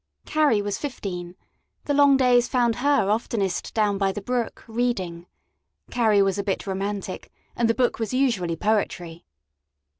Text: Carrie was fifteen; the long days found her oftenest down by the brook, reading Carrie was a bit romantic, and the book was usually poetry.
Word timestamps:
Carrie 0.25 0.63
was 0.63 0.79
fifteen; 0.79 1.35
the 1.85 1.93
long 1.93 2.17
days 2.17 2.47
found 2.47 2.77
her 2.77 3.07
oftenest 3.07 3.71
down 3.75 3.99
by 3.99 4.11
the 4.11 4.19
brook, 4.19 4.63
reading 4.67 5.27
Carrie 5.91 6.23
was 6.23 6.39
a 6.39 6.43
bit 6.43 6.65
romantic, 6.65 7.31
and 7.55 7.69
the 7.69 7.75
book 7.75 7.99
was 7.99 8.11
usually 8.11 8.55
poetry. 8.55 9.25